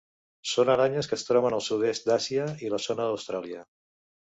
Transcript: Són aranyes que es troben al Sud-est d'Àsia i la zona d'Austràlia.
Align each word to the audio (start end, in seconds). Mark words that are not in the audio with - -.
Són 0.51 0.71
aranyes 0.75 1.09
que 1.11 1.15
es 1.17 1.25
troben 1.27 1.57
al 1.59 1.63
Sud-est 1.67 2.09
d'Àsia 2.11 2.49
i 2.69 2.73
la 2.77 2.83
zona 2.89 3.05
d'Austràlia. 3.11 3.65